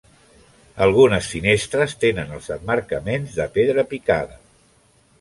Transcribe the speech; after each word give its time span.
Algunes 0.85 1.27
finestres 1.33 1.95
tenen 2.05 2.35
els 2.39 2.51
emmarcaments 2.57 3.39
de 3.43 3.49
pedra 3.61 3.89
picada. 3.95 4.45